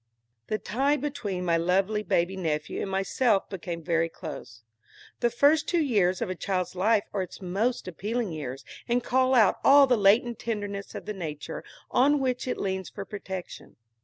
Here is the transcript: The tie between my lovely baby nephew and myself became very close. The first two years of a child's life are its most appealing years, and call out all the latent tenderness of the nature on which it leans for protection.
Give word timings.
The 0.47 0.57
tie 0.57 0.97
between 0.97 1.45
my 1.45 1.57
lovely 1.57 2.01
baby 2.01 2.35
nephew 2.35 2.81
and 2.81 2.89
myself 2.89 3.47
became 3.51 3.83
very 3.83 4.09
close. 4.09 4.63
The 5.19 5.29
first 5.29 5.67
two 5.67 5.79
years 5.79 6.23
of 6.23 6.29
a 6.31 6.33
child's 6.33 6.73
life 6.73 7.03
are 7.13 7.21
its 7.21 7.39
most 7.39 7.87
appealing 7.87 8.31
years, 8.31 8.65
and 8.87 9.03
call 9.03 9.35
out 9.35 9.59
all 9.63 9.85
the 9.85 9.97
latent 9.97 10.39
tenderness 10.39 10.95
of 10.95 11.05
the 11.05 11.13
nature 11.13 11.63
on 11.91 12.17
which 12.17 12.47
it 12.47 12.57
leans 12.57 12.89
for 12.89 13.05
protection. 13.05 13.75